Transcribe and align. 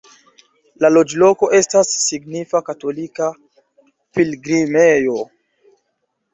La 0.85 0.89
loĝloko 0.93 1.49
estas 1.57 1.91
signifa 2.07 2.63
katolika 2.71 3.29
pilgrimejo. 4.19 5.23